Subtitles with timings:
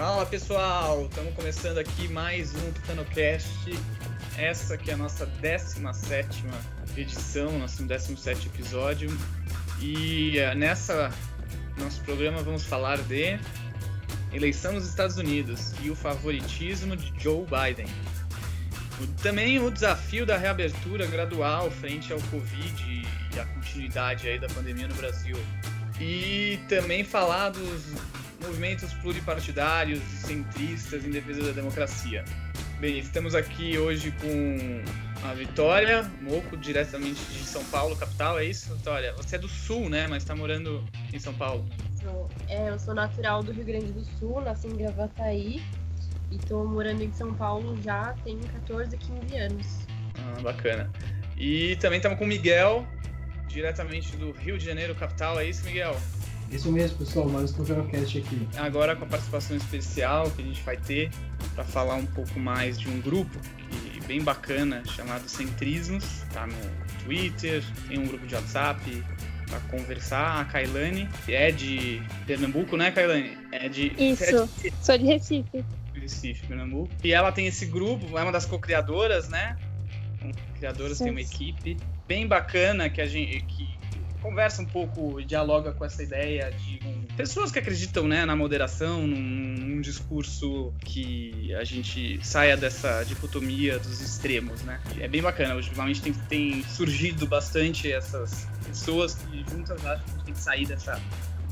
[0.00, 3.70] Fala pessoal, estamos começando aqui mais um TutanoCast.
[4.38, 6.42] Essa que é a nossa 17
[6.96, 9.10] edição, nosso 17 episódio.
[9.78, 11.12] E uh, nessa
[11.76, 13.38] nosso programa vamos falar de
[14.32, 17.86] eleição nos Estados Unidos e o favoritismo de Joe Biden.
[19.22, 24.88] Também o desafio da reabertura gradual frente ao Covid e a continuidade aí da pandemia
[24.88, 25.36] no Brasil.
[26.00, 27.92] E também falar dos
[28.40, 32.24] movimentos pluripartidários e centristas em defesa da democracia.
[32.80, 34.82] Bem, estamos aqui hoje com
[35.28, 39.12] a Vitória Moco, diretamente de São Paulo, capital, é isso, Vitória?
[39.14, 40.06] Você é do Sul, né?
[40.06, 41.68] Mas está morando em São Paulo.
[42.48, 45.62] É, eu sou natural do Rio Grande do Sul, nasci em Gravataí
[46.30, 49.66] e estou morando em São Paulo já tem 14, 15 anos.
[50.16, 50.90] Ah, bacana.
[51.36, 52.86] E também estamos com o Miguel,
[53.48, 55.94] diretamente do Rio de Janeiro, capital, é isso, Miguel?
[56.50, 58.48] Isso mesmo, pessoal, mais um cast aqui.
[58.56, 61.08] Agora com a participação especial que a gente vai ter
[61.54, 67.04] para falar um pouco mais de um grupo que, bem bacana chamado Centrismos, tá no
[67.04, 69.04] Twitter, tem um grupo de WhatsApp
[69.48, 70.40] para conversar.
[70.40, 73.38] A Kailane é de Pernambuco, né, Kailane?
[73.52, 74.24] É de Isso.
[74.24, 74.74] É de...
[74.82, 75.64] Sou de Recife.
[75.94, 76.90] Recife, Pernambuco.
[77.04, 79.56] E ela tem esse grupo, é uma das co-criadoras, né?
[80.58, 81.76] Criadoras tem uma equipe
[82.08, 83.79] bem bacana que a gente que
[84.20, 86.78] conversa um pouco, dialoga com essa ideia de
[87.16, 93.78] pessoas que acreditam né, na moderação, num, num, discurso que a gente saia dessa dicotomia
[93.78, 94.80] dos extremos, né?
[94.98, 95.54] É bem bacana.
[95.54, 100.40] Ultimamente tem, tem surgido bastante essas pessoas que juntas acham que a gente tem que
[100.40, 101.00] sair dessa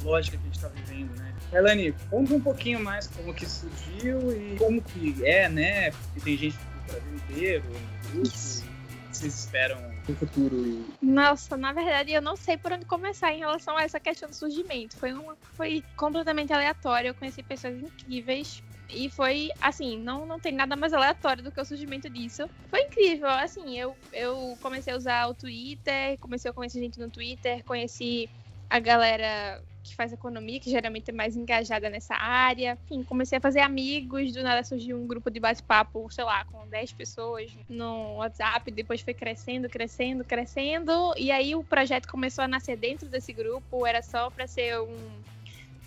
[0.03, 1.35] lógica que a gente está vivendo, né?
[1.53, 5.91] Elane, conta um pouquinho mais como que surgiu e como que é, né?
[5.91, 10.87] Porque tem gente do Brasil inteiro, no grupo, o que vocês esperam futuro?
[11.03, 14.34] Nossa, na verdade eu não sei por onde começar em relação a essa questão do
[14.34, 14.97] surgimento.
[14.98, 20.53] Foi, uma, foi completamente aleatório, eu conheci pessoas incríveis, e foi, assim, não, não tem
[20.53, 22.48] nada mais aleatório do que o surgimento disso.
[22.70, 27.10] Foi incrível, assim, eu, eu comecei a usar o Twitter, comecei a conhecer gente no
[27.10, 28.31] Twitter, conheci
[28.71, 32.78] a galera que faz economia, que geralmente é mais engajada nessa área.
[32.84, 36.66] Enfim, comecei a fazer amigos, do nada surgiu um grupo de bate-papo, sei lá, com
[36.69, 42.48] 10 pessoas no WhatsApp, depois foi crescendo, crescendo, crescendo, e aí o projeto começou a
[42.48, 44.97] nascer dentro desse grupo, era só para ser um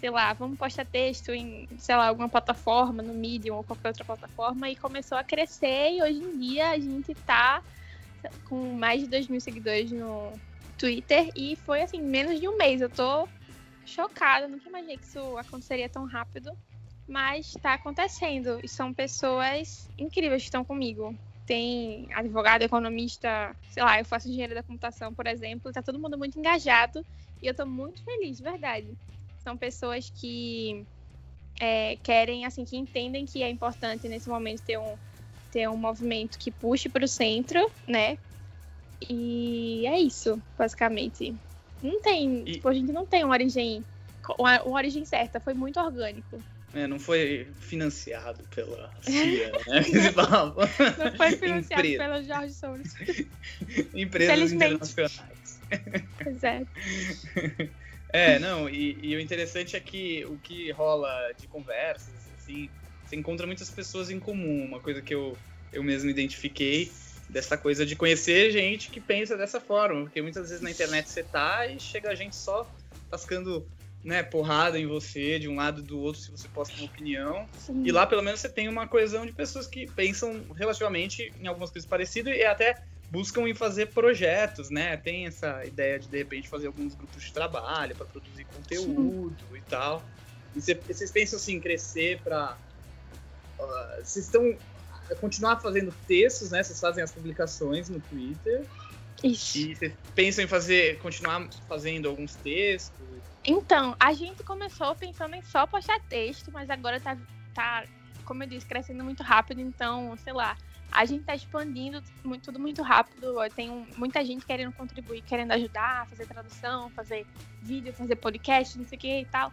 [0.01, 4.03] sei lá, vamos postar texto em, sei lá, alguma plataforma, no Medium ou qualquer outra
[4.03, 7.61] plataforma, e começou a crescer, e hoje em dia a gente tá
[8.45, 10.33] com mais de 2 mil seguidores no
[10.75, 12.81] Twitter, e foi assim, menos de um mês.
[12.81, 13.27] Eu tô
[13.85, 16.51] chocada, nunca imaginei que isso aconteceria tão rápido,
[17.07, 21.17] mas está acontecendo e são pessoas incríveis que estão comigo.
[21.45, 26.17] Tem advogado, economista, sei lá, eu faço engenharia da computação, por exemplo, tá todo mundo
[26.17, 27.05] muito engajado
[27.41, 28.97] e eu tô muito feliz, de verdade.
[29.39, 30.85] São pessoas que
[31.59, 34.97] é, querem, assim, que entendem que é importante nesse momento ter um,
[35.51, 38.17] ter um movimento que puxe para o centro, né?
[39.09, 41.35] E é isso, basicamente.
[41.81, 42.43] Não tem.
[42.45, 42.53] E...
[42.53, 43.83] Tipo, a gente não tem uma origem.
[44.37, 46.41] Uma, uma origem certa, foi muito orgânico.
[46.73, 49.81] É, não foi financiado pela CIA, né?
[50.97, 52.03] não foi financiado Empresa.
[52.03, 52.93] pelo Jorge Soros.
[53.93, 55.59] Empresas internacionais.
[56.43, 56.65] É.
[58.13, 62.69] É, não, e, e, o interessante é que o que rola de conversas, assim,
[63.05, 65.37] você encontra muitas pessoas em comum, uma coisa que eu,
[65.71, 66.91] eu mesmo identifiquei
[67.31, 71.23] dessa coisa de conhecer gente que pensa dessa forma, porque muitas vezes na internet você
[71.23, 72.69] tá e chega a gente só
[73.09, 73.65] tascando
[74.03, 77.47] né, porrada em você de um lado do outro se você posta uma opinião.
[77.53, 77.83] Sim.
[77.85, 81.69] E lá pelo menos você tem uma coesão de pessoas que pensam relativamente em algumas
[81.71, 82.75] coisas parecidas e até
[83.09, 84.97] buscam em fazer projetos, né?
[84.97, 89.57] Tem essa ideia de de repente fazer alguns grupos de trabalho para produzir conteúdo Sim.
[89.57, 90.03] e tal.
[90.55, 92.57] E vocês pensam assim crescer para
[93.59, 94.57] uh, vocês estão
[95.11, 96.63] é continuar fazendo textos, né?
[96.63, 98.65] Vocês fazem as publicações no Twitter.
[99.23, 99.57] Isso.
[99.57, 102.99] E vocês pensam em fazer, continuar fazendo alguns textos?
[103.43, 107.17] Então, a gente começou pensando em só postar texto, mas agora tá,
[107.53, 107.83] tá
[108.23, 110.55] como eu disse, crescendo muito rápido, então, sei lá,
[110.91, 113.35] a gente tá expandindo muito, tudo muito rápido.
[113.55, 117.25] Tem um, muita gente querendo contribuir, querendo ajudar, fazer tradução, fazer
[117.61, 119.51] vídeo, fazer podcast, não sei o que e tal.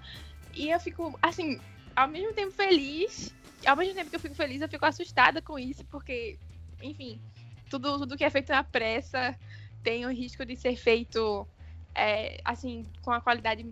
[0.54, 1.60] E eu fico, assim,
[1.94, 3.32] ao mesmo tempo feliz
[3.66, 6.38] ao mesmo tempo que eu fico feliz, eu fico assustada com isso, porque,
[6.82, 7.20] enfim,
[7.70, 9.36] tudo, tudo que é feito na pressa
[9.82, 11.46] tem o risco de ser feito,
[11.94, 13.66] é, assim, com a qualidade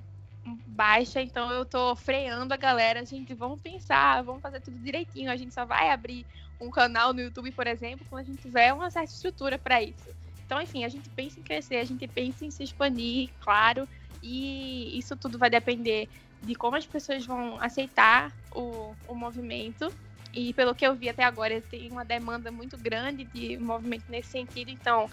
[0.66, 5.36] baixa, então eu tô freando a galera, gente, vamos pensar, vamos fazer tudo direitinho, a
[5.36, 6.24] gente só vai abrir
[6.60, 10.08] um canal no YouTube, por exemplo, quando a gente tiver uma certa estrutura para isso.
[10.44, 13.88] Então, enfim, a gente pensa em crescer, a gente pensa em se expandir, claro,
[14.22, 16.08] e isso tudo vai depender
[16.46, 19.92] de como as pessoas vão aceitar o, o movimento.
[20.32, 24.30] E pelo que eu vi até agora, tem uma demanda muito grande de movimento nesse
[24.30, 24.70] sentido.
[24.70, 25.10] Então,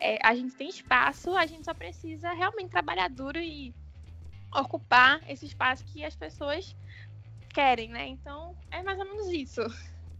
[0.00, 3.74] é, a gente tem espaço, a gente só precisa realmente trabalhar duro e
[4.54, 6.74] ocupar esse espaço que as pessoas
[7.52, 8.06] querem, né?
[8.06, 9.60] Então, é mais ou menos isso.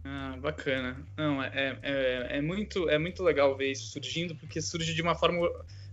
[0.03, 1.03] Ah, bacana.
[1.17, 5.15] Não, é, é, é, muito, é muito legal ver isso surgindo, porque surge de uma
[5.15, 5.49] forma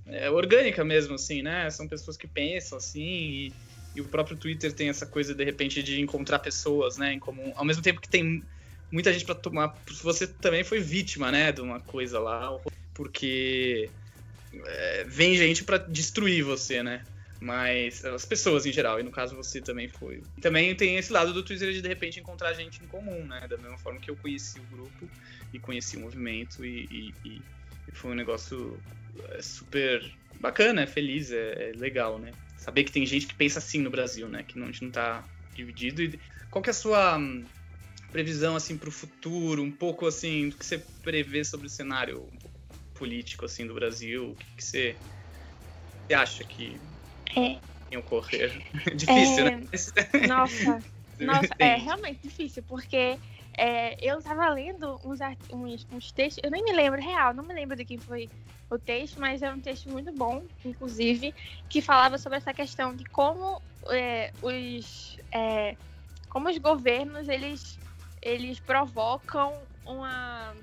[0.06, 1.70] é, orgânica mesmo, assim, né?
[1.70, 3.52] São pessoas que pensam assim, e,
[3.98, 7.52] e, o próprio Twitter tem essa coisa, de repente, de encontrar pessoas, né, em comum.
[7.56, 8.42] Ao mesmo tempo que tem
[8.90, 9.74] muita gente para tomar.
[10.02, 12.50] Você também foi vítima, né, de uma coisa lá,
[12.94, 13.90] porque
[14.52, 17.04] é, vem gente para destruir você, né?
[17.40, 20.24] Mas as pessoas em geral, e no caso você também foi.
[20.40, 23.46] Também tem esse lado do Twitter de de repente encontrar gente em comum, né?
[23.48, 25.08] Da mesma forma que eu conheci o grupo
[25.52, 27.42] e conheci o movimento, e, e,
[27.86, 28.82] e foi um negócio
[29.30, 30.02] é, super
[30.40, 32.32] bacana, é feliz, é, é, legal, né?
[32.58, 34.42] Saber que tem gente que pensa assim no Brasil, né?
[34.42, 36.02] Que não, a gente não tá dividido.
[36.02, 36.20] E
[36.50, 37.46] qual que é a sua hum,
[38.10, 39.62] previsão, assim, pro futuro?
[39.62, 42.28] Um pouco, assim, do que você prevê sobre o cenário
[42.94, 44.30] político, assim, do Brasil?
[44.30, 44.98] O que, que você,
[46.06, 46.80] você acha que
[47.36, 47.60] é.
[47.90, 48.52] Em ocorrer.
[48.96, 49.50] difícil, é...
[49.50, 49.68] né?
[50.26, 50.84] Nossa,
[51.18, 53.18] nossa, é realmente difícil, porque
[53.58, 55.18] é, eu tava lendo uns,
[55.52, 58.30] uns, uns, textos, eu nem me lembro real, não me lembro de quem foi
[58.70, 61.34] o texto, mas é um texto muito bom, inclusive,
[61.68, 63.60] que falava sobre essa questão de como
[63.90, 65.76] é, os é,
[66.28, 67.78] como os governos eles
[68.22, 69.52] eles provocam
[69.84, 70.54] uma,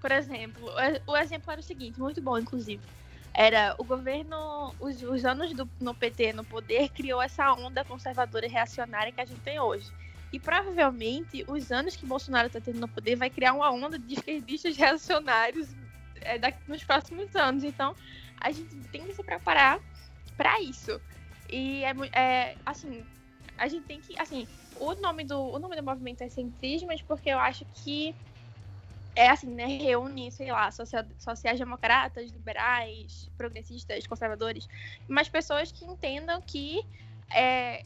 [0.00, 0.70] por exemplo,
[1.06, 2.82] o exemplo era o seguinte, muito bom, inclusive
[3.34, 8.46] era o governo, os, os anos do, no PT no poder criou essa onda conservadora
[8.46, 9.92] e reacionária que a gente tem hoje.
[10.32, 14.14] E provavelmente os anos que Bolsonaro está tendo no poder vai criar uma onda de
[14.14, 15.68] esquerdistas reacionários
[16.20, 17.64] é, daqui, nos próximos anos.
[17.64, 17.94] Então
[18.40, 19.80] a gente tem que se preparar
[20.36, 21.00] para isso.
[21.50, 23.04] E é, é, assim,
[23.56, 24.46] a gente tem que, assim,
[24.76, 28.14] o nome do o nome do movimento é centrismo, porque eu acho que
[29.16, 29.66] é assim, né?
[29.66, 34.68] Reúne, sei lá, sociais-democratas, liberais, progressistas, conservadores,
[35.08, 36.84] mas pessoas que entendam que
[37.34, 37.84] é,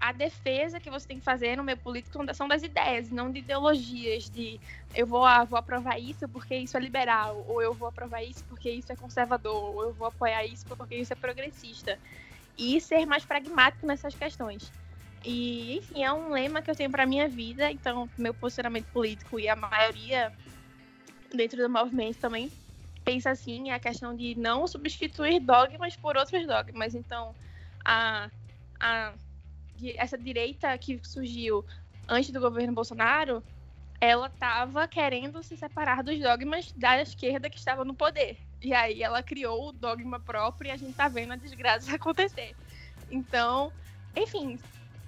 [0.00, 3.40] a defesa que você tem que fazer no meio político são das ideias, não de
[3.40, 4.60] ideologias, de
[4.94, 8.44] eu vou, ah, vou aprovar isso porque isso é liberal, ou eu vou aprovar isso
[8.44, 11.98] porque isso é conservador, ou eu vou apoiar isso porque isso é progressista.
[12.56, 14.70] E ser mais pragmático nessas questões.
[15.24, 19.38] E, enfim, é um lema que eu tenho para minha vida, então meu posicionamento político
[19.38, 20.32] e a maioria
[21.34, 22.50] dentro do movimento também
[23.04, 26.94] pensa assim, é a questão de não substituir dogmas por outros dogmas.
[26.94, 27.34] Então,
[27.84, 28.30] a,
[28.78, 29.12] a
[29.96, 31.64] essa direita que surgiu
[32.08, 33.42] antes do governo Bolsonaro,
[34.00, 38.38] ela estava querendo se separar dos dogmas da esquerda que estava no poder.
[38.62, 42.54] E aí ela criou o dogma próprio e a gente está vendo a desgraça acontecer.
[43.10, 43.72] Então,
[44.16, 44.58] enfim,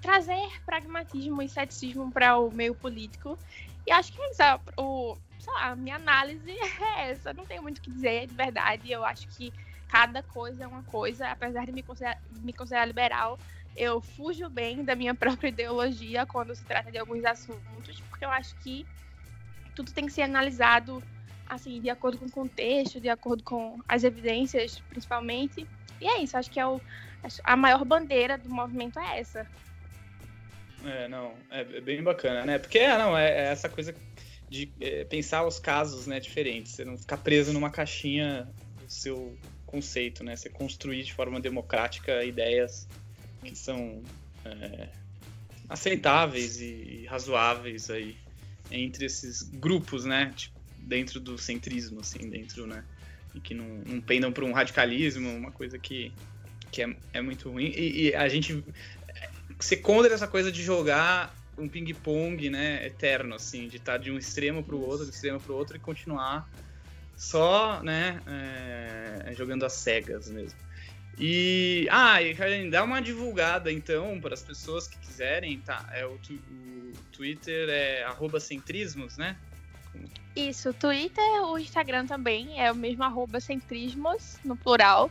[0.00, 3.38] trazer pragmatismo e ceticismo para o meio político.
[3.86, 7.32] E acho que é o, lá, a minha análise é essa.
[7.32, 8.90] Não tenho muito o que dizer, de verdade.
[8.90, 9.52] Eu acho que
[9.88, 11.28] cada coisa é uma coisa.
[11.28, 13.38] Apesar de me considerar, me considerar liberal,
[13.76, 18.30] eu fujo bem da minha própria ideologia quando se trata de alguns assuntos, porque eu
[18.30, 18.86] acho que
[19.74, 21.02] tudo tem que ser analisado
[21.50, 25.66] assim, de acordo com o contexto, de acordo com as evidências, principalmente.
[26.00, 26.80] E é isso, acho que é o,
[27.42, 29.46] a maior bandeira do movimento é essa.
[30.84, 32.58] É, não, é, é bem bacana, né?
[32.58, 33.94] Porque, é, não, é, é essa coisa
[34.48, 36.72] de é, pensar os casos, né, diferentes.
[36.72, 38.48] Você não ficar preso numa caixinha
[38.80, 39.36] do seu
[39.66, 40.36] conceito, né?
[40.36, 42.88] Você construir de forma democrática ideias
[43.42, 44.02] que são
[44.44, 44.88] é,
[45.68, 48.16] aceitáveis e razoáveis aí
[48.70, 50.32] entre esses grupos, né?
[50.36, 52.84] Tipo, dentro do centrismo, assim, dentro, né?
[53.34, 56.12] E que não, não pendam para um radicalismo, uma coisa que,
[56.70, 57.66] que é, é muito ruim.
[57.66, 58.64] E, e a gente
[59.60, 64.10] ser contra essa coisa de jogar um ping-pong, né, eterno, assim, de estar tá de
[64.10, 66.48] um extremo para o outro, do extremo para o outro e continuar
[67.14, 70.58] só, né, é, jogando às cegas mesmo.
[71.20, 75.86] E, ah, e Carlinhos, dá uma divulgada então para as pessoas que quiserem, tá?
[75.92, 78.06] É o, o Twitter é
[78.40, 79.36] @centrismos, né?
[80.34, 83.04] Isso, o Twitter, o Instagram também é o mesmo
[83.38, 85.10] centrismos no plural.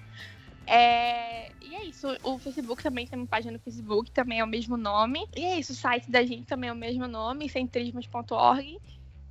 [0.66, 2.08] É, e é isso.
[2.24, 5.28] O Facebook também tem uma página no Facebook, também é o mesmo nome.
[5.36, 5.74] E é isso.
[5.74, 8.80] O site da gente também é o mesmo nome, centrismos.org.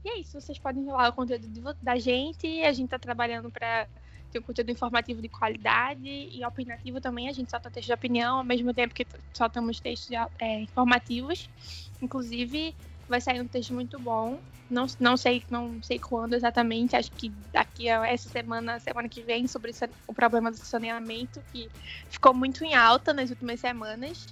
[0.05, 0.41] E é isso.
[0.41, 2.63] Vocês podem ver lá o conteúdo da gente.
[2.63, 3.89] A gente tá trabalhando para
[4.31, 7.29] ter um conteúdo informativo de qualidade e opinativo também.
[7.29, 9.07] A gente solta texto de opinião, ao mesmo tempo que
[9.37, 11.49] soltamos textos é, informativos.
[12.01, 12.75] Inclusive,
[13.09, 17.31] vai sair um texto muito bom não, não sei não sei quando exatamente, acho que
[17.53, 19.73] daqui a essa semana, semana que vem, sobre
[20.07, 21.71] o problema do saneamento, que
[22.11, 24.27] ficou muito em alta nas últimas semanas.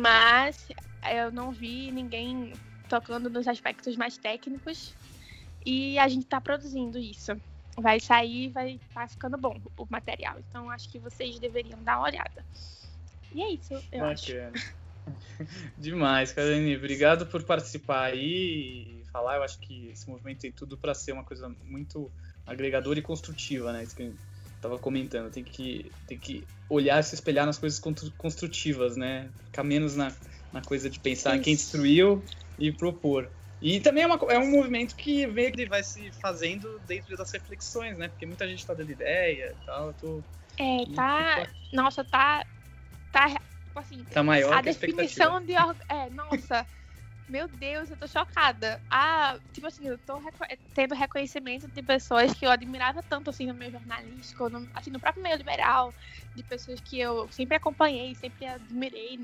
[0.00, 0.66] mas
[1.12, 2.52] eu não vi ninguém
[2.88, 4.96] tocando nos aspectos mais técnicos
[5.64, 7.40] e a gente está produzindo isso.
[7.80, 10.38] Vai sair, vai estar tá ficando bom o material.
[10.48, 12.44] Então acho que vocês deveriam dar uma olhada.
[13.32, 14.12] E é isso, eu Bacana.
[14.12, 14.32] acho.
[15.78, 16.76] Demais, Karine.
[16.76, 19.36] Obrigado por participar aí e falar.
[19.36, 22.10] Eu acho que esse movimento tem tudo para ser uma coisa muito
[22.46, 23.82] agregadora e construtiva, né?
[23.82, 24.14] Isso que eu
[24.60, 25.30] tava comentando.
[25.30, 27.80] Tem que, tem que olhar e se espelhar nas coisas
[28.16, 29.30] construtivas, né?
[29.46, 30.12] Ficar menos na,
[30.52, 32.24] na coisa de pensar em quem destruiu
[32.58, 33.30] e propor.
[33.60, 37.30] E também é, uma, é um movimento que vem que vai se fazendo dentro das
[37.30, 38.08] reflexões, né?
[38.08, 39.92] Porque muita gente tá dando ideia e tal.
[39.92, 40.24] Tô...
[40.58, 41.46] É, tá.
[41.70, 42.44] Nossa, tá.
[43.12, 43.28] Tá.
[43.28, 44.04] Tipo assim.
[44.04, 45.52] Tá maior a definição de.
[45.88, 46.66] É, nossa.
[47.28, 48.80] meu Deus, eu tô chocada.
[48.90, 50.38] Ah, tipo assim, eu tô reco
[50.74, 54.98] tendo reconhecimento de pessoas que eu admirava tanto assim no meio jornalístico, no, assim, no
[54.98, 55.94] próprio meio liberal,
[56.34, 59.20] de pessoas que eu sempre acompanhei, sempre admirei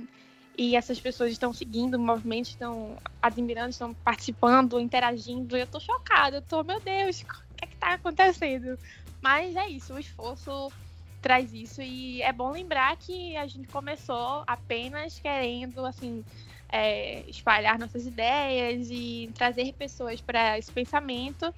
[0.57, 5.57] e essas pessoas estão seguindo o movimento, estão admirando, estão participando, interagindo.
[5.57, 8.79] Eu tô chocada, eu tô, meu Deus, o que é que tá acontecendo?
[9.21, 10.73] Mas é isso, o esforço
[11.21, 16.25] traz isso e é bom lembrar que a gente começou apenas querendo, assim,
[16.71, 21.53] é, espalhar nossas ideias e trazer pessoas para esse pensamento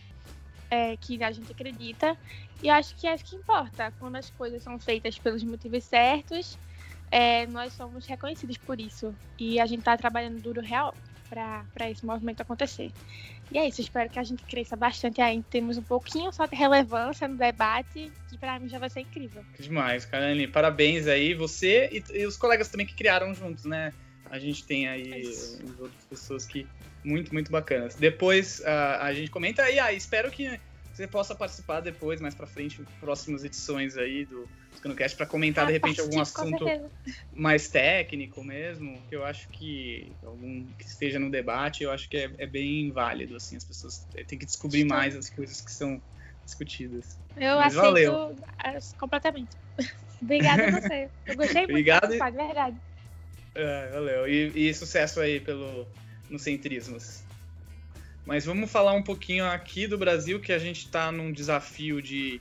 [0.71, 2.17] é, que a gente acredita.
[2.63, 6.59] E acho que é isso que importa, quando as coisas são feitas pelos motivos certos
[7.11, 9.15] é, nós somos reconhecidos por isso.
[9.39, 10.95] E a gente está trabalhando duro real
[11.29, 12.91] para esse movimento acontecer.
[13.51, 15.43] E é isso, espero que a gente cresça bastante aí.
[15.51, 19.43] Temos um pouquinho só de relevância no debate, que para mim já vai ser incrível.
[19.59, 20.47] Demais, Karine.
[20.47, 23.93] Parabéns aí, você e, e, os colegas também que criaram juntos, né?
[24.31, 26.67] A gente tem aí é outras pessoas que
[27.03, 27.95] muito, muito bacanas.
[27.95, 30.61] Depois uh, a gente comenta aí, ah, espero que
[30.93, 34.47] você possa participar depois, mais para frente, próximas edições aí do
[34.97, 36.65] Cast para comentar de repente algum assunto
[37.33, 42.17] mais técnico mesmo, que eu acho que algum que esteja no debate, eu acho que
[42.17, 44.97] é, é bem válido assim, as pessoas têm que descobrir Estou...
[44.97, 46.01] mais as coisas que são
[46.45, 47.19] discutidas.
[47.37, 48.37] Eu Mas aceito valeu.
[48.99, 49.51] completamente.
[50.21, 51.09] Obrigada a você.
[51.27, 52.77] Eu gostei muito Obrigado de verdade.
[53.55, 54.29] É, valeu.
[54.29, 55.87] E, e, sucesso aí pelo
[56.29, 57.23] no Centrismos.
[58.25, 62.41] Mas vamos falar um pouquinho aqui do Brasil, que a gente está num desafio de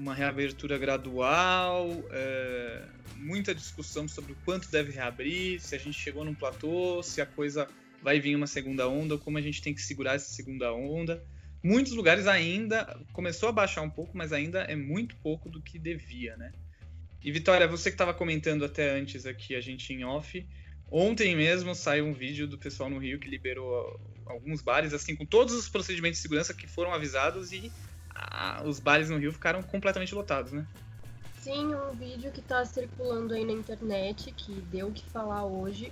[0.00, 2.82] uma reabertura gradual, é,
[3.16, 7.26] muita discussão sobre o quanto deve reabrir, se a gente chegou num platô, se a
[7.26, 7.68] coisa
[8.02, 11.22] vai vir uma segunda onda, como a gente tem que segurar essa segunda onda.
[11.62, 15.78] Muitos lugares ainda começou a baixar um pouco, mas ainda é muito pouco do que
[15.78, 16.50] devia, né?
[17.22, 20.46] E Vitória, você que estava comentando até antes aqui a gente em off,
[20.90, 25.26] ontem mesmo saiu um vídeo do pessoal no Rio que liberou alguns bares assim com
[25.26, 27.70] todos os procedimentos de segurança que foram avisados e
[28.64, 30.66] os bares no Rio ficaram completamente lotados, né?
[31.40, 35.90] Sim, um vídeo que está circulando aí na internet, que deu o que falar hoje,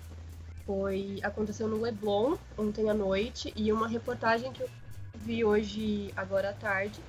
[0.67, 4.69] foi aconteceu no Leblon ontem à noite e uma reportagem que eu
[5.15, 7.01] vi hoje agora à tarde,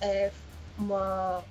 [0.00, 0.30] é,
[0.76, 1.42] uma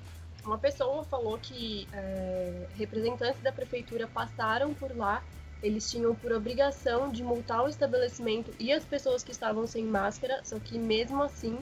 [0.45, 5.21] uma pessoa falou que é, representantes da prefeitura passaram por lá,
[5.61, 10.39] eles tinham por obrigação de multar o estabelecimento e as pessoas que estavam sem máscara,
[10.45, 11.59] só que mesmo assim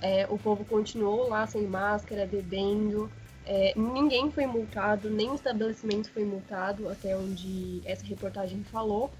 [0.00, 3.10] é, o povo continuou lá sem máscara, bebendo.
[3.46, 9.10] É, ninguém foi multado, nem o estabelecimento foi multado, até onde essa reportagem falou.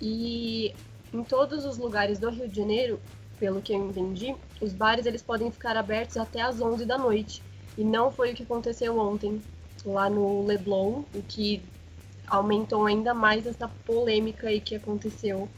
[0.00, 0.74] E
[1.12, 3.00] em todos os lugares do Rio de Janeiro,
[3.38, 7.42] pelo que eu entendi, os bares eles podem ficar abertos até às 11 da noite.
[7.76, 9.40] E não foi o que aconteceu ontem
[9.84, 11.62] lá no Leblon, o que
[12.26, 15.48] aumentou ainda mais essa polêmica aí que aconteceu.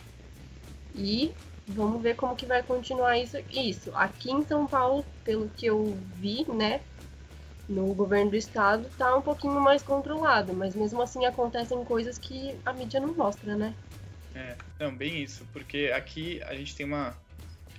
[0.95, 1.33] E
[1.71, 3.37] vamos ver como que vai continuar isso.
[3.51, 6.81] Isso, aqui em São Paulo, pelo que eu vi, né,
[7.69, 12.57] no governo do estado, tá um pouquinho mais controlado, mas mesmo assim acontecem coisas que
[12.67, 13.73] a mídia não mostra, né?
[14.35, 17.15] É, bem isso, porque aqui a gente tem uma.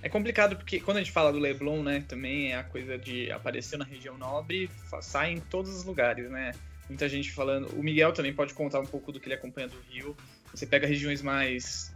[0.02, 3.30] É complicado porque quando a gente fala do Leblon, né, também é a coisa de
[3.30, 4.68] aparecer na região nobre,
[5.00, 6.52] sai em todos os lugares, né?
[6.88, 7.68] Muita gente falando.
[7.78, 10.16] O Miguel também pode contar um pouco do que ele acompanha do Rio.
[10.52, 11.91] Você pega regiões mais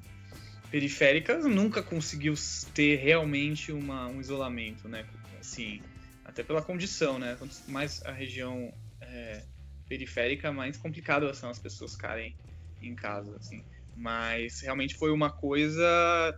[0.77, 2.35] periféricas nunca conseguiu
[2.75, 5.07] ter realmente uma, um isolamento, né?
[5.41, 5.81] Assim,
[6.23, 7.35] até pela condição, né?
[7.39, 9.43] Quanto mais a região é,
[9.89, 12.37] periférica, mais complicado são as pessoas ficarem
[12.83, 13.65] em casa, assim.
[13.97, 15.83] Mas realmente foi uma coisa,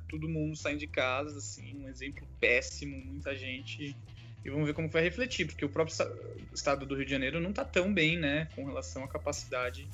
[0.09, 3.97] todo mundo saindo de casa, assim, um exemplo péssimo, muita gente.
[4.45, 5.97] E vamos ver como vai refletir, porque o próprio
[6.55, 9.89] estado do Rio de Janeiro não está tão bem, né, com relação à capacidade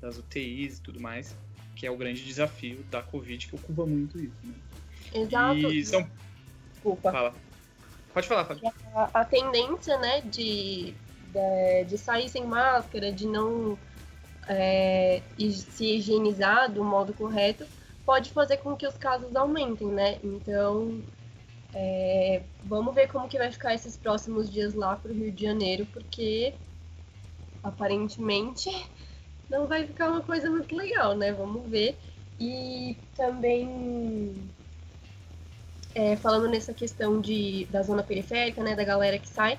[0.00, 1.36] das UTIs e tudo mais
[1.80, 4.36] que é o grande desafio da Covid, que ocupa muito isso.
[4.44, 4.52] Né?
[5.14, 5.72] Exato.
[5.72, 6.06] E são...
[6.74, 7.10] Desculpa.
[7.10, 7.34] Fala.
[8.12, 8.70] Pode falar, Fábio.
[8.94, 10.92] A, a, tendência, né, de,
[11.32, 13.78] de, de, sair sem máscara, de não
[14.46, 17.64] é, se higienizar do modo correto,
[18.04, 20.18] pode fazer com que os casos aumentem, né?
[20.22, 21.00] Então,
[21.72, 25.44] é, vamos ver como que vai ficar esses próximos dias lá para o Rio de
[25.44, 26.52] Janeiro, porque
[27.62, 28.70] aparentemente
[29.50, 31.32] não vai ficar uma coisa muito legal, né?
[31.32, 31.98] Vamos ver.
[32.38, 34.34] E também
[35.94, 39.58] é, falando nessa questão de, da zona periférica, né, da galera que sai,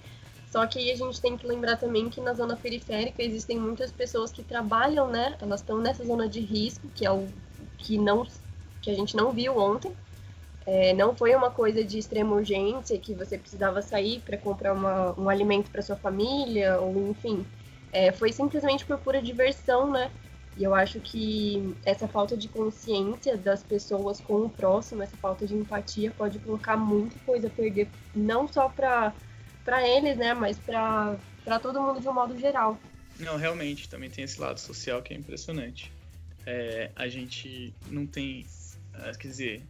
[0.51, 4.31] só que a gente tem que lembrar também que na zona periférica existem muitas pessoas
[4.31, 5.37] que trabalham, né?
[5.41, 7.27] Elas estão nessa zona de risco, que é o
[7.77, 8.27] que não
[8.81, 9.93] que a gente não viu ontem.
[10.65, 15.17] É, não foi uma coisa de extrema urgência que você precisava sair para comprar uma,
[15.17, 17.45] um alimento para sua família, ou enfim.
[17.91, 20.09] É, foi simplesmente por pura diversão, né?
[20.57, 25.45] E eu acho que essa falta de consciência das pessoas com o próximo, essa falta
[25.45, 29.13] de empatia, pode colocar muita coisa a perder, não só para
[29.87, 32.77] eles, né, mas para todo mundo de um modo geral.
[33.19, 35.91] Não, realmente, também tem esse lado social que é impressionante.
[36.45, 38.45] É, a gente não tem,
[38.93, 39.63] ah, quer dizer,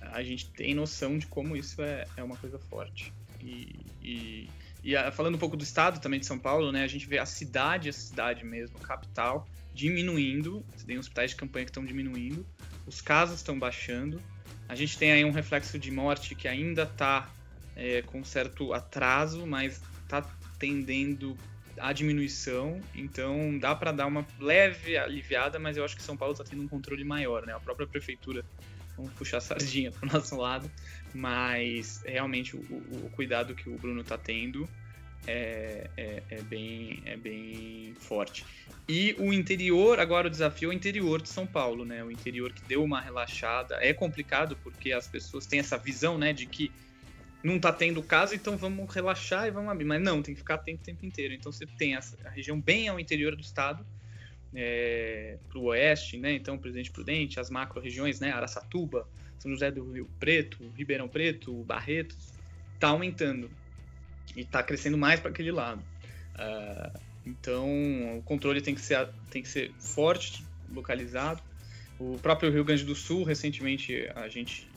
[0.00, 3.12] a gente tem noção de como isso é, é uma coisa forte.
[3.40, 4.48] E, e,
[4.82, 7.26] e falando um pouco do estado também de São Paulo, né, a gente vê a
[7.26, 12.46] cidade, a cidade mesmo, a capital, diminuindo, tem hospitais de campanha que estão diminuindo,
[12.86, 14.20] os casos estão baixando,
[14.68, 17.30] a gente tem aí um reflexo de morte que ainda está
[17.76, 20.22] é, com certo atraso, mas está
[20.58, 21.36] tendendo
[21.78, 26.32] à diminuição, então dá para dar uma leve aliviada, mas eu acho que São Paulo
[26.32, 27.54] está tendo um controle maior, né?
[27.54, 28.44] A própria prefeitura,
[29.02, 30.70] vamos puxar a sardinha para o nosso lado,
[31.12, 34.68] mas realmente o, o, cuidado que o Bruno está tendo
[35.26, 38.44] é, é, é, bem, é bem forte.
[38.88, 42.02] E o interior, agora o desafio é o interior de São Paulo, né?
[42.02, 43.76] O interior que deu uma relaxada.
[43.80, 46.72] É complicado porque as pessoas têm essa visão, né, de que
[47.42, 49.84] não tá tendo caso, então vamos relaxar e vamos abrir.
[49.84, 51.34] Mas não, tem que ficar atento o tempo inteiro.
[51.34, 53.86] Então você tem a, a região bem ao interior do estado,
[54.54, 56.32] é, para o oeste, né?
[56.32, 58.30] Então, Presidente Prudente, as macro-regiões, né?
[58.32, 62.32] Araçatuba, São José do Rio Preto, Ribeirão Preto, Barretos,
[62.78, 63.50] tá aumentando
[64.36, 65.82] e está crescendo mais para aquele lado.
[66.34, 71.42] Uh, então, o controle tem que, ser, tem que ser forte, localizado.
[71.98, 74.68] O próprio Rio Grande do Sul, recentemente, a gente,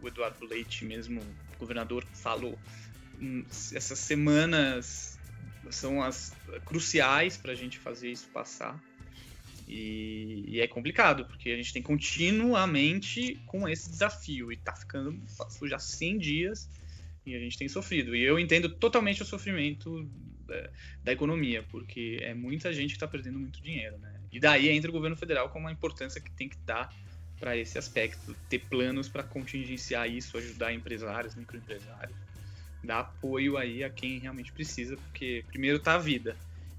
[0.00, 1.20] o Eduardo Leite, mesmo
[1.58, 2.56] governador, falou:
[3.20, 5.15] hum, essas semanas
[5.70, 8.80] são as cruciais para a gente fazer isso passar.
[9.68, 14.52] E, e, é complicado, porque a gente tem continuamente com esse desafio.
[14.52, 15.18] E tá ficando
[15.64, 16.68] já 100 dias
[17.24, 18.14] e a gente tem sofrido.
[18.14, 20.08] E eu entendo totalmente o sofrimento
[20.46, 20.70] da, é,
[21.02, 24.14] da economia, porque é muita gente que está perdendo muito dinheiro, né?
[24.32, 26.94] E daí entra o governo federal com uma importância que tem que dar
[27.38, 32.16] para esse aspecto, ter planos para contingenciar isso, ajudar empresários, microempresários,
[32.82, 36.36] dar apoio aí a quem realmente precisa, porque primeiro está a vida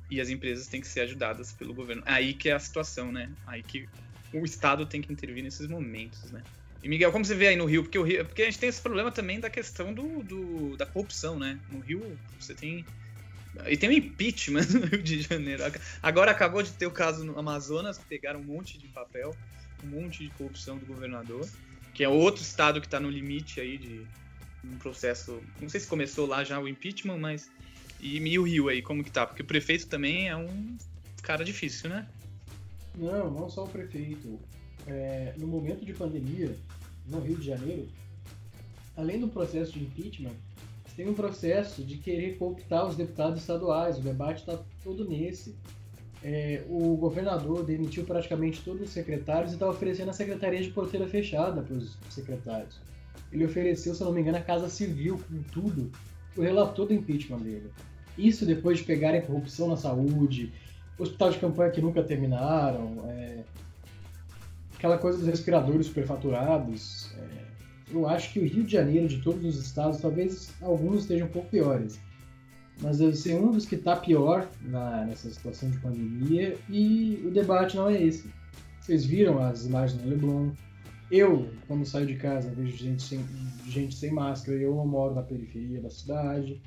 [0.09, 2.01] e as empresas têm que ser ajudadas pelo governo.
[2.05, 3.31] Aí que é a situação, né?
[3.45, 3.87] Aí que
[4.33, 6.41] o Estado tem que intervir nesses momentos, né?
[6.81, 7.83] E Miguel, como você vê aí no Rio?
[7.83, 10.85] Porque, o Rio, porque a gente tem esse problema também da questão do, do, da
[10.85, 11.59] corrupção, né?
[11.71, 12.85] No Rio, você tem.
[13.67, 15.63] E tem o impeachment no Rio de Janeiro.
[16.01, 19.35] Agora acabou de ter o caso no Amazonas, que pegaram um monte de papel,
[19.83, 21.49] um monte de corrupção do governador,
[21.93, 24.05] que é outro estado que está no limite aí de
[24.73, 25.41] um processo.
[25.61, 27.49] Não sei se começou lá já o impeachment, mas.
[27.99, 29.25] E, e o Rio aí, como que tá?
[29.25, 30.77] Porque o prefeito também é um
[31.23, 32.07] cara difícil, né?
[32.95, 34.39] Não, não só o prefeito
[34.85, 36.55] é, no momento de pandemia,
[37.07, 37.87] no Rio de Janeiro,
[38.95, 40.35] além do processo de impeachment,
[40.97, 43.99] tem um processo de querer cooptar os deputados estaduais.
[43.99, 45.55] O debate está todo nesse.
[46.23, 51.07] É, o governador demitiu praticamente todos os secretários e está oferecendo a secretaria de porteira
[51.07, 52.79] fechada para os secretários.
[53.31, 55.91] Ele ofereceu, se não me engano, a Casa Civil com tudo,
[56.35, 57.71] o relator do impeachment dele.
[58.17, 60.51] Isso depois de pegarem corrupção na saúde,
[60.97, 63.43] hospital de campanha que nunca terminaram, é,
[64.75, 67.11] aquela coisa dos respiradores superfaturados.
[67.17, 67.47] É,
[67.91, 71.31] eu acho que o Rio de Janeiro, de todos os estados, talvez alguns estejam um
[71.31, 71.99] pouco piores.
[72.81, 77.31] Mas deve ser um dos que está pior na, nessa situação de pandemia e o
[77.31, 78.29] debate não é esse.
[78.79, 80.51] Vocês viram as imagens do Leblon.
[81.09, 83.25] Eu, quando saio de casa, vejo gente sem,
[83.65, 84.57] gente sem máscara.
[84.57, 86.61] Eu moro na periferia da cidade.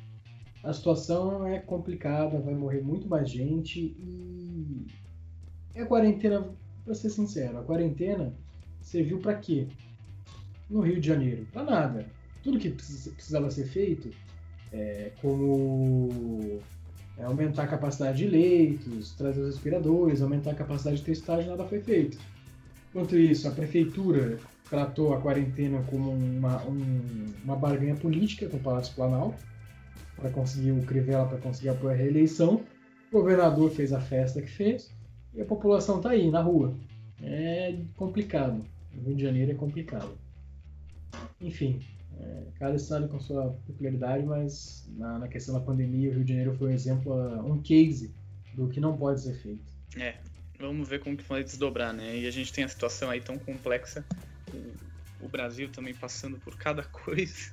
[0.63, 4.87] A situação é complicada, vai morrer muito mais gente e
[5.81, 6.47] a quarentena
[6.85, 8.33] para ser sincero, a quarentena
[8.81, 9.67] serviu para quê?
[10.69, 11.47] No Rio de Janeiro?
[11.53, 12.07] Para nada.
[12.43, 14.11] Tudo que precisava ser feito,
[14.73, 16.61] é, como
[17.19, 21.65] é, aumentar a capacidade de leitos, trazer os respiradores, aumentar a capacidade de testagem, nada
[21.65, 22.19] foi feito.
[22.91, 28.61] Enquanto isso, a prefeitura tratou a quarentena como uma, um, uma barganha política com o
[28.61, 29.43] Palácio Planalto,
[30.17, 32.63] para conseguir o Crivella, para conseguir a reeleição.
[33.11, 34.91] O governador fez a festa que fez
[35.35, 36.77] e a população está aí, na rua.
[37.23, 38.65] É complicado.
[38.97, 40.19] O Rio de Janeiro é complicado.
[41.41, 41.81] Enfim,
[42.19, 46.31] é, cada estado com sua peculiaridade, mas na, na, questão da pandemia, o Rio de
[46.31, 47.15] Janeiro foi um exemplo,
[47.47, 48.13] um case
[48.55, 49.73] do que não pode ser feito.
[49.97, 50.17] É,
[50.61, 52.19] vamos ver como que vai desdobrar, né?
[52.19, 54.05] E a gente tem a situação aí tão complexa,
[54.53, 57.53] o, o Brasil também passando por cada coisa.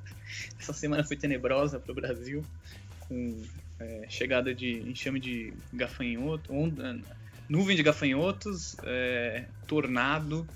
[0.59, 2.43] Essa semana foi tenebrosa para o Brasil,
[2.99, 3.41] com
[3.79, 6.99] é, chegada de enxame de gafanhoto, onda,
[7.49, 10.47] nuvem de gafanhotos, é, tornado,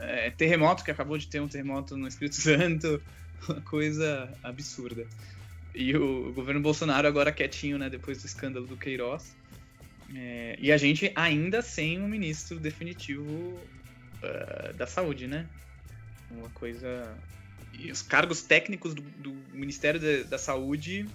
[0.00, 3.00] é, terremoto, que acabou de ter um terremoto no Espírito Santo,
[3.48, 5.06] uma coisa absurda.
[5.74, 9.39] E o, o governo Bolsonaro agora quietinho, né, depois do escândalo do Queiroz.
[10.14, 15.46] É, e a gente ainda sem um ministro definitivo uh, da saúde, né?
[16.30, 17.16] Uma coisa.
[17.72, 21.06] E os cargos técnicos do, do Ministério da, da Saúde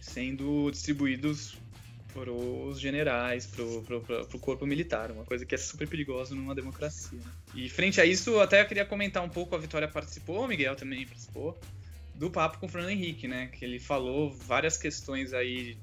[0.00, 1.58] sendo distribuídos
[2.12, 7.18] para os generais, para o corpo militar, uma coisa que é super perigosa numa democracia.
[7.18, 7.32] Né?
[7.54, 10.74] E frente a isso, até eu queria comentar um pouco, a Vitória participou, o Miguel
[10.74, 11.60] também participou,
[12.14, 13.46] do papo com o Fernando Henrique, né?
[13.48, 15.76] Que ele falou várias questões aí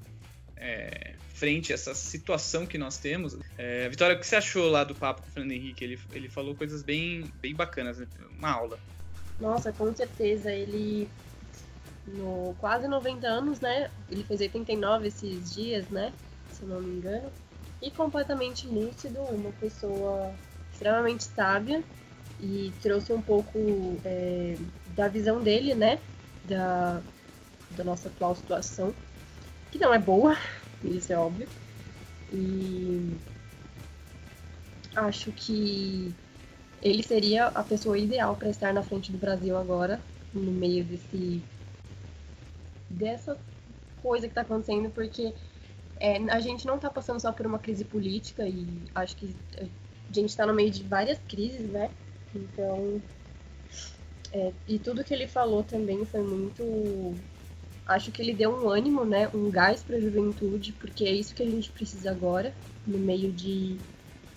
[0.58, 3.38] é, frente a essa situação que nós temos.
[3.58, 5.84] É, Vitória, o que você achou lá do papo com o Fernando Henrique?
[5.84, 8.08] Ele, ele falou coisas bem, bem bacanas, né?
[8.38, 8.80] uma aula.
[9.40, 10.50] Nossa, com certeza.
[10.50, 11.10] Ele,
[12.08, 13.92] no quase 90 anos, né?
[14.10, 16.14] Ele fez 89 esses dias, né?
[16.54, 17.30] Se não me engano.
[17.82, 20.34] E completamente lúcido, uma pessoa
[20.72, 21.84] extremamente sábia
[22.40, 24.56] e trouxe um pouco é,
[24.96, 26.00] da visão dele, né?
[26.46, 27.02] Da,
[27.72, 28.94] da nossa atual situação,
[29.70, 30.38] que não é boa,
[30.88, 31.48] isso é óbvio.
[32.34, 33.18] E
[34.96, 36.14] acho que
[36.82, 40.00] ele seria a pessoa ideal para estar na frente do Brasil agora,
[40.34, 41.42] no meio desse
[42.90, 43.38] dessa
[44.02, 45.34] coisa que está acontecendo, porque
[46.00, 49.66] é, a gente não está passando só por uma crise política e acho que a
[50.14, 51.90] gente está no meio de várias crises, né?
[52.34, 53.02] Então,
[54.32, 57.16] é, e tudo que ele falou também foi muito
[57.86, 61.36] acho que ele deu um ânimo, né, um gás para a juventude, porque é isso
[61.36, 63.80] que a gente precisa agora, no meio de,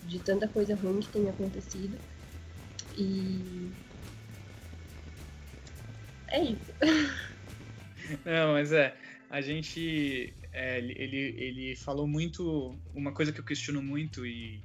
[0.03, 1.99] de tanta coisa ruim que tem acontecido.
[2.97, 3.71] E
[6.31, 6.73] é isso.
[8.25, 8.97] Não, mas é,
[9.31, 14.63] a gente, é, ele, ele falou muito, uma coisa que eu questiono muito e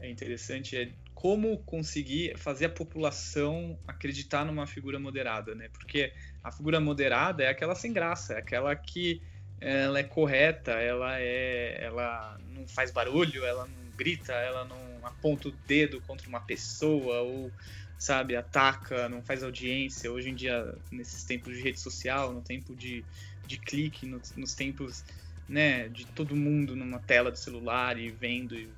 [0.00, 5.68] é interessante é como conseguir fazer a população acreditar numa figura moderada, né?
[5.70, 9.20] Porque a figura moderada é aquela sem graça, é aquela que
[9.60, 15.48] ela é correta, ela é, ela não faz barulho, ela não grita, ela não aponta
[15.48, 17.52] o dedo contra uma pessoa ou
[17.98, 20.12] sabe ataca, não faz audiência.
[20.12, 23.04] Hoje em dia, nesses tempos de rede social, no tempo de,
[23.44, 25.04] de clique, nos, nos tempos
[25.48, 28.72] né, de todo mundo numa tela do celular e vendo e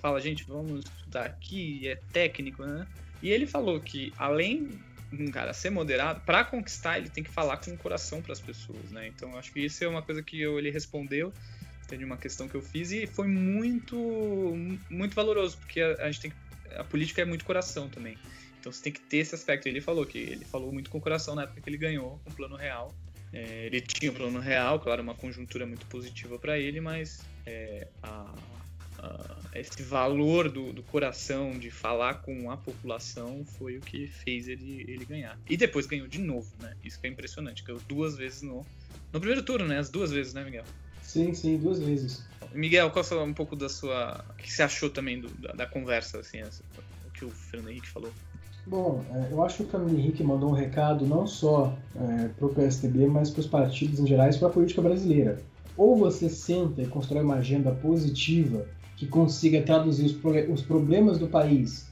[0.00, 2.86] fala, gente, vamos estudar aqui, é técnico, né?
[3.22, 4.68] E ele falou que além
[5.12, 8.40] um cara ser moderado, para conquistar ele tem que falar com o coração para as
[8.40, 9.08] pessoas, né?
[9.08, 11.32] Então acho que isso é uma coisa que eu, ele respondeu,
[11.86, 13.96] tem uma questão que eu fiz e foi muito
[14.90, 16.32] muito valoroso, porque a, a gente tem
[16.76, 18.18] a política é muito coração também.
[18.60, 19.66] Então você tem que ter esse aspecto.
[19.66, 22.30] Ele falou que ele falou muito com o coração na época que ele ganhou com
[22.30, 22.94] o plano real.
[23.32, 27.88] É, ele tinha um plano real, claro, uma conjuntura muito positiva para ele, mas é,
[28.02, 28.34] a,
[28.98, 34.48] uh, esse valor do, do, coração de falar com a população foi o que fez
[34.48, 35.38] ele, ele ganhar.
[35.48, 36.74] E depois ganhou de novo, né?
[36.84, 37.64] Isso que é impressionante.
[37.64, 38.64] Ganhou duas vezes no,
[39.12, 39.78] no primeiro turno, né?
[39.78, 40.64] As duas vezes, né, Miguel?
[41.02, 42.26] Sim, sim, duas vezes.
[42.52, 44.24] Miguel, qual é um pouco da sua.
[44.30, 46.62] O que você achou também do, da, da, conversa, assim, essa,
[47.06, 48.12] o que o Fernando Henrique falou?
[48.66, 52.46] Bom, é, eu acho que o Fernando Henrique mandou um recado não só é, para
[52.46, 55.40] o PSDB, mas para os partidos em geral e para a política brasileira.
[55.76, 58.66] Ou você senta e constrói uma agenda positiva
[58.98, 60.16] que consiga traduzir os,
[60.50, 61.86] os problemas do país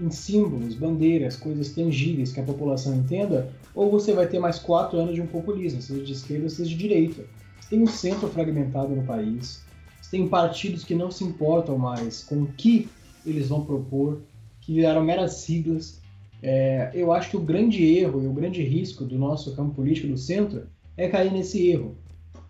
[0.00, 4.98] em símbolos, bandeiras, coisas tangíveis que a população entenda, ou você vai ter mais quatro
[4.98, 7.24] anos de um populismo, seja de esquerda, seja de direita.
[7.60, 9.62] Você tem um centro fragmentado no país,
[10.00, 12.88] você tem partidos que não se importam mais com o que
[13.24, 14.22] eles vão propor,
[14.60, 16.00] que viraram meras siglas.
[16.42, 20.08] É, eu acho que o grande erro e o grande risco do nosso campo político
[20.08, 20.66] do centro
[20.96, 21.96] é cair nesse erro,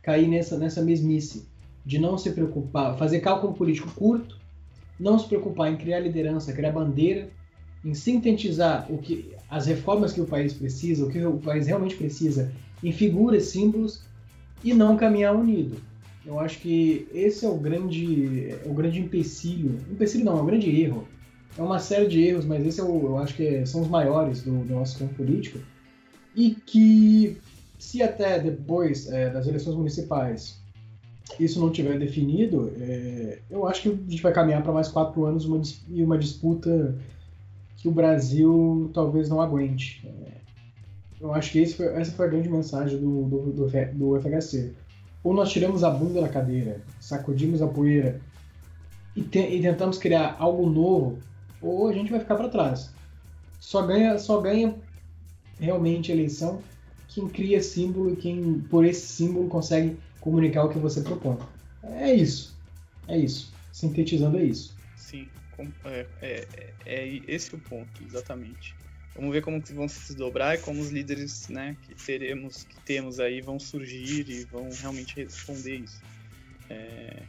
[0.02, 1.48] cair nessa, nessa mesmice
[1.86, 4.36] de não se preocupar, fazer cálculo político curto,
[4.98, 7.30] não se preocupar em criar liderança, criar bandeira,
[7.84, 11.94] em sintetizar o que as reformas que o país precisa, o que o país realmente
[11.94, 14.02] precisa, em figuras, símbolos
[14.64, 15.76] e não caminhar unido.
[16.24, 20.46] Eu acho que esse é o grande, é o grande empecilho, empecilho não, é o
[20.46, 21.06] grande erro.
[21.56, 24.42] É uma série de erros, mas esse é o, eu acho que são os maiores
[24.42, 25.60] do, do, nosso campo político
[26.34, 27.38] e que
[27.78, 30.60] se até depois é, das eleições municipais
[31.38, 35.24] isso não tiver definido, é, eu acho que a gente vai caminhar para mais quatro
[35.24, 36.96] anos uma, e uma disputa
[37.76, 40.06] que o Brasil talvez não aguente.
[40.06, 40.32] É,
[41.20, 44.72] eu acho que foi, essa foi a grande mensagem do, do, do, do FHC.
[45.24, 48.20] Ou nós tiramos a bunda da cadeira, sacudimos a poeira
[49.14, 51.18] e, te, e tentamos criar algo novo,
[51.60, 52.92] ou a gente vai ficar para trás.
[53.58, 54.74] Só ganha, só ganha
[55.58, 56.60] realmente a eleição
[57.16, 61.38] quem cria símbolo e quem, por esse símbolo, consegue comunicar o que você propõe.
[61.84, 62.58] É isso.
[63.06, 63.54] É isso.
[63.72, 64.76] Sintetizando, é isso.
[64.96, 65.28] Sim,
[65.84, 68.74] é, é, é, é esse o ponto, exatamente.
[69.14, 73.20] Vamos ver como vão se desdobrar e como os líderes né, que teremos, que temos
[73.20, 76.02] aí vão surgir e vão realmente responder isso.
[76.68, 77.22] É,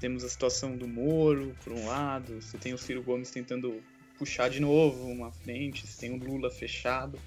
[0.00, 3.78] temos a situação do Moro, por um lado, você tem o Ciro Gomes tentando
[4.18, 7.18] puxar de novo uma frente, você tem o Lula fechado,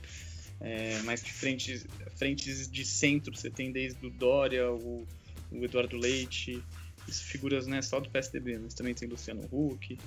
[0.61, 5.07] é, mas de frentes, frentes de centro você tem desde o Dória, o,
[5.51, 6.61] o Eduardo Leite,
[7.07, 9.97] figuras né, só do PSDB, mas também tem Luciano Huck,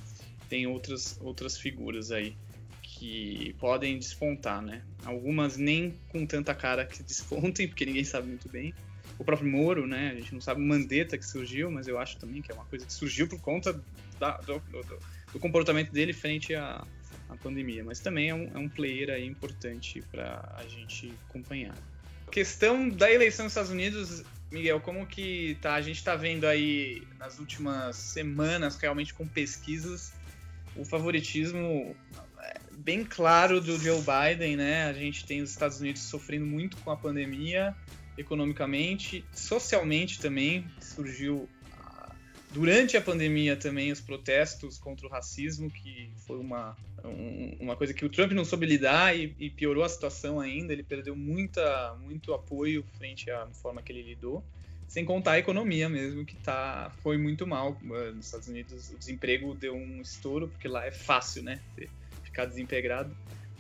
[0.48, 2.36] tem outras, outras figuras aí
[2.82, 4.82] que podem despontar, né?
[5.04, 8.72] Algumas nem com tanta cara que despontem, porque ninguém sabe muito bem.
[9.18, 10.10] O próprio Moro, né?
[10.10, 12.64] A gente não sabe o Mandetta que surgiu, mas eu acho também que é uma
[12.64, 13.72] coisa que surgiu por conta
[14.20, 14.98] da, do, do,
[15.32, 16.86] do, comportamento dele frente à,
[17.32, 17.84] à pandemia.
[17.84, 21.74] Mas também é um, é um player aí importante para a gente acompanhar.
[22.26, 25.74] A questão da eleição nos Estados Unidos, Miguel, como que tá?
[25.74, 30.12] A gente está vendo aí nas últimas semanas, realmente com pesquisas,
[30.76, 31.94] o favoritismo
[32.82, 34.86] bem claro do Joe Biden, né?
[34.86, 37.74] A gente tem os Estados Unidos sofrendo muito com a pandemia,
[38.18, 40.66] economicamente, socialmente também.
[40.80, 41.48] Surgiu
[42.52, 47.94] durante a pandemia também os protestos contra o racismo, que foi uma, um, uma coisa
[47.94, 50.72] que o Trump não soube lidar e, e, piorou a situação ainda.
[50.72, 54.44] Ele perdeu muita, muito apoio frente à forma que ele lidou.
[54.86, 57.78] Sem contar a economia mesmo, que tá, foi muito mal.
[57.82, 61.60] Nos Estados Unidos o desemprego deu um estouro, porque lá é fácil, né?
[62.22, 63.14] ficar desempregado.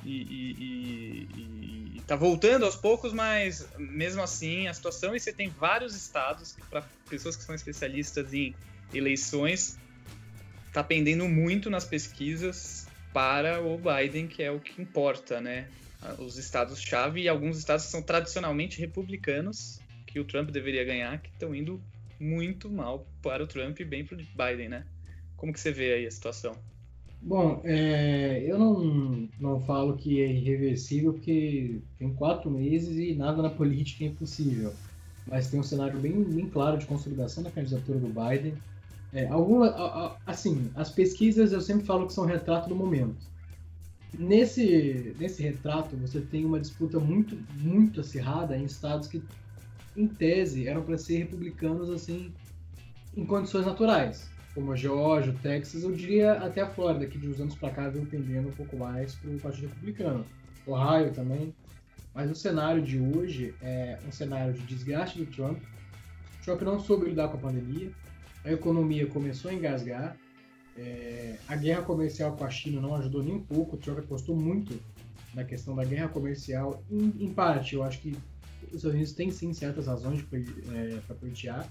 [0.04, 5.32] E, e, e, e, tá voltando aos poucos, mas mesmo assim a situação, e você
[5.32, 8.52] tem vários estados, para pessoas que são especialistas em
[8.92, 9.78] eleições,
[10.72, 15.68] tá pendendo muito nas pesquisas para o Biden, que é o que importa, né?
[16.18, 21.28] Os estados-chave e alguns estados que são tradicionalmente republicanos, que o Trump deveria ganhar, que
[21.28, 21.80] estão indo
[22.18, 24.84] muito mal para o Trump e bem para o Biden, né?
[25.36, 26.56] Como que você vê aí a situação?
[27.20, 33.40] Bom, é, eu não, não falo que é irreversível porque tem quatro meses e nada
[33.40, 34.72] na política é impossível.
[35.28, 38.54] Mas tem um cenário bem, bem claro de consolidação da candidatura do Biden.
[39.12, 43.30] É, alguma, assim, as pesquisas eu sempre falo que são retrato do momento.
[44.18, 49.22] Nesse, nesse retrato, você tem uma disputa muito, muito acirrada em estados que,
[49.96, 52.32] em tese, eram para ser republicanos assim,
[53.16, 57.28] em condições naturais como a Geórgia, o Texas, eu diria até a Flórida, que de
[57.28, 60.24] uns anos para cá vem pendendo um pouco mais para o Partido Republicano.
[60.66, 61.54] Ohio também.
[62.14, 65.58] Mas o cenário de hoje é um cenário de desgaste do Trump.
[66.44, 67.90] Trump não soube lidar com a pandemia,
[68.44, 70.16] a economia começou a engasgar,
[70.76, 74.34] é, a guerra comercial com a China não ajudou nem um pouco, o Trump apostou
[74.34, 74.78] muito
[75.34, 78.16] na questão da guerra comercial, em, em parte, eu acho que
[78.68, 81.68] os Estados Unidos têm sim certas razões para é, pleitear,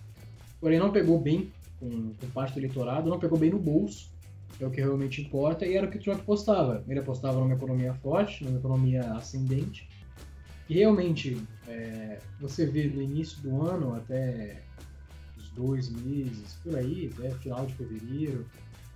[0.59, 4.11] porém não pegou bem com, com parte do eleitorado, não pegou bem no bolso,
[4.59, 6.83] é o que realmente importa, e era o que o Trump apostava.
[6.87, 9.89] Ele apostava numa economia forte, numa economia ascendente,
[10.69, 14.61] e realmente é, você vê no início do ano até
[15.55, 18.45] dois meses, por aí, até final de fevereiro,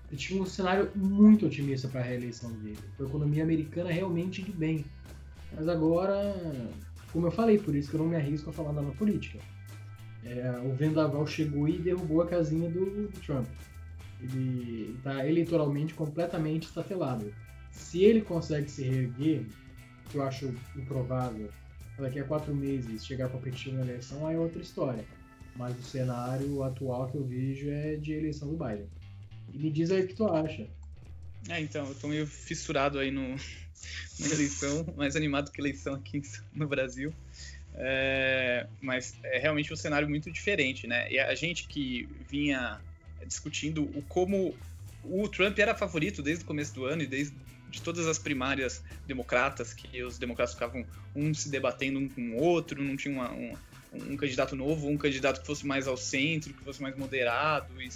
[0.09, 2.79] ele tinha um cenário muito otimista para a reeleição dele.
[2.99, 4.85] A economia americana realmente indo bem.
[5.53, 6.35] Mas agora,
[7.11, 9.39] como eu falei, por isso que eu não me arrisco a falar nada política
[10.25, 13.45] é, o vendaval chegou e derrubou a casinha do, do Trump.
[14.19, 17.31] Ele está eleitoralmente completamente estatelado.
[17.71, 19.45] Se ele consegue se reerguer,
[20.09, 21.49] que eu acho improvável,
[21.99, 25.05] daqui a quatro meses chegar competitivo na eleição, aí é outra história.
[25.55, 28.87] Mas o cenário atual que eu vejo é de eleição do Biden.
[29.53, 30.67] E me diz aí o que tu acha.
[31.49, 33.35] É, então, eu tô meio fissurado aí no,
[34.19, 36.21] na eleição, mais animado que eleição aqui
[36.53, 37.13] no Brasil.
[37.75, 41.11] É, mas é realmente um cenário muito diferente, né?
[41.11, 42.81] E a gente que vinha
[43.25, 44.53] discutindo o como
[45.03, 47.35] o Trump era favorito desde o começo do ano e desde
[47.69, 52.41] de todas as primárias democratas, que os democratas ficavam um se debatendo um com o
[52.41, 53.53] outro, não tinha uma, um,
[54.11, 57.89] um, candidato novo, um candidato que fosse mais ao centro, que fosse mais moderado, e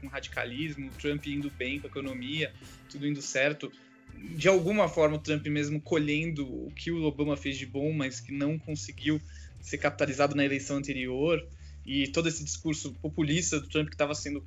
[0.00, 2.52] com radicalismo, Trump indo bem com a economia,
[2.88, 3.70] tudo indo certo
[4.18, 8.20] de alguma forma o Trump mesmo colhendo o que o Obama fez de bom, mas
[8.20, 9.20] que não conseguiu
[9.60, 11.46] ser capitalizado na eleição anterior.
[11.84, 14.44] e todo esse discurso populista do Trump que estava sendo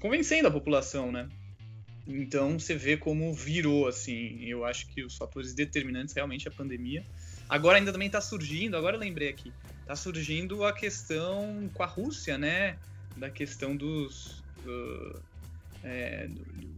[0.00, 1.28] convencendo a população, né?
[2.06, 4.44] Então você vê como virou assim.
[4.44, 7.04] Eu acho que os fatores determinantes realmente é a pandemia.
[7.48, 11.86] Agora ainda também está surgindo, agora eu lembrei aqui, está surgindo a questão com a
[11.86, 12.78] Rússia, né?
[13.16, 14.44] Da questão dos.
[14.64, 15.20] Uh,
[15.82, 16.28] é,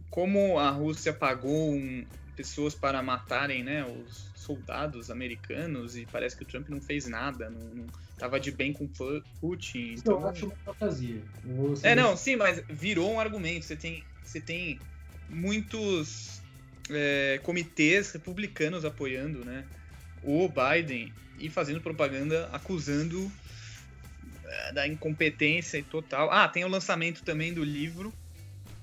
[0.09, 2.05] como a Rússia pagou um,
[2.35, 7.49] pessoas para matarem né, os soldados americanos e parece que o Trump não fez nada,
[7.49, 7.85] não, não
[8.17, 8.87] tava de bem com
[9.39, 9.95] Putin.
[9.97, 10.19] Então...
[10.19, 11.21] Eu acho uma fantasia.
[11.83, 13.65] É, não, sim, mas virou um argumento.
[13.65, 14.79] Você tem, você tem
[15.29, 16.41] muitos
[16.89, 19.65] é, comitês republicanos apoiando né,
[20.23, 23.31] o Biden e fazendo propaganda acusando
[24.45, 26.29] é, da incompetência total.
[26.31, 28.13] Ah, tem o lançamento também do livro,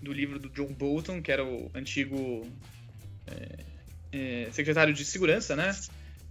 [0.03, 2.47] do livro do John Bolton, que era o antigo
[3.27, 3.65] é,
[4.13, 5.77] é, secretário de segurança, né?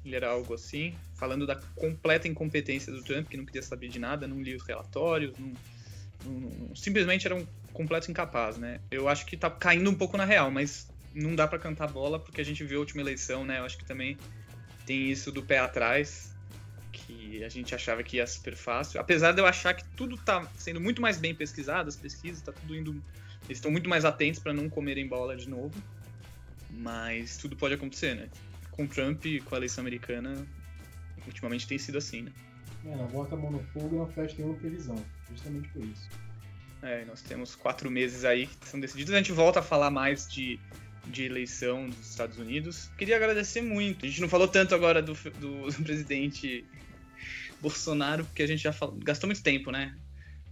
[0.03, 3.99] Ele era algo assim, falando da completa incompetência do Trump, que não queria saber de
[3.99, 5.53] nada, não lia os relatórios, não,
[6.25, 8.79] não, simplesmente era um completo incapaz, né?
[8.89, 12.19] Eu acho que tá caindo um pouco na real, mas não dá para cantar bola
[12.19, 13.59] porque a gente viu a última eleição, né?
[13.59, 14.17] Eu acho que também
[14.87, 16.33] tem isso do pé atrás,
[16.93, 19.01] que a gente achava que ia super fácil.
[19.01, 22.53] Apesar de eu achar que tudo tá sendo muito mais bem pesquisado, as pesquisas, tá
[22.53, 22.91] tudo indo.
[23.45, 25.75] Eles estão muito mais atentos para não comerem bola de novo.
[26.71, 28.29] Mas tudo pode acontecer, né?
[28.71, 30.47] Com Trump e com a eleição americana,
[31.25, 32.31] ultimamente tem sido assim, né?
[32.85, 34.95] É, não bota a mão no fogo e não fecha nenhuma previsão.
[35.29, 36.09] Justamente por isso.
[36.81, 39.13] É, nós temos quatro meses aí que são decididos.
[39.13, 40.57] A gente volta a falar mais de,
[41.09, 42.89] de eleição dos Estados Unidos.
[42.97, 44.05] Queria agradecer muito.
[44.05, 46.65] A gente não falou tanto agora do, do, do presidente
[47.61, 49.95] Bolsonaro, porque a gente já falou, gastou muito tempo, né?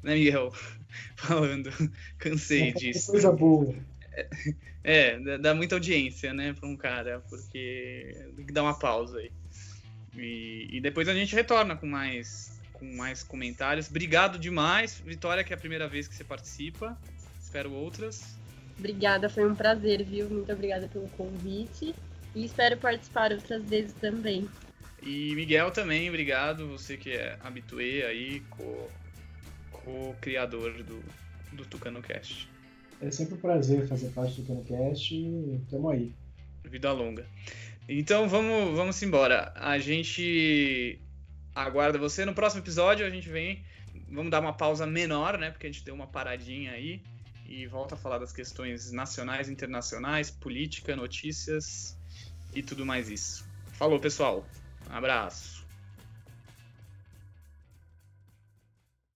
[0.02, 0.54] Né, Miguel?
[1.15, 1.72] Falando.
[2.18, 3.12] Cansei disso.
[3.12, 3.76] Coisa boa.
[4.84, 9.32] É, dá muita audiência, né, pra um cara, porque tem que dar uma pausa aí.
[10.15, 13.89] E, e, depois a gente retorna com mais, com mais comentários.
[13.89, 16.98] Obrigado demais, Vitória, que é a primeira vez que você participa.
[17.41, 18.38] Espero outras.
[18.78, 20.30] Obrigada, foi um prazer, viu?
[20.30, 21.96] Muito obrigada pelo convite.
[22.36, 24.48] E espero participar outras vezes também.
[25.02, 26.68] E Miguel também, obrigado.
[26.70, 28.44] Você que é habituê aí,
[29.72, 31.04] co-criador co do,
[31.54, 32.50] do Tucano Cast.
[33.02, 36.12] É sempre um prazer fazer parte do CanoCast e tamo aí.
[36.64, 37.26] Vida longa.
[37.88, 39.54] Então vamos, vamos embora.
[39.56, 41.00] A gente
[41.54, 42.26] aguarda você.
[42.26, 43.64] No próximo episódio a gente vem.
[44.10, 45.52] Vamos dar uma pausa menor, né?
[45.52, 47.02] Porque a gente deu uma paradinha aí.
[47.47, 51.97] E volta a falar das questões nacionais, internacionais, política, notícias
[52.53, 53.45] e tudo mais isso.
[53.73, 54.45] Falou, pessoal.
[54.89, 55.55] Um abraço.